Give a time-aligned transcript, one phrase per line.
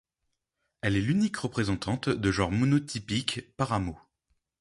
[0.81, 3.99] Elle est l'unique représentante de genre monotypique Paramo.